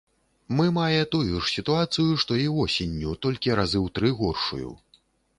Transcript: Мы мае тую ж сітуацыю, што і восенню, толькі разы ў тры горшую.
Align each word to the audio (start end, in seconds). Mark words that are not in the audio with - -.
Мы 0.59 0.63
мае 0.75 1.01
тую 1.15 1.25
ж 1.25 1.41
сітуацыю, 1.55 2.15
што 2.23 2.37
і 2.43 2.47
восенню, 2.55 3.13
толькі 3.25 3.53
разы 3.59 3.77
ў 3.85 3.93
тры 3.99 4.09
горшую. 4.23 4.71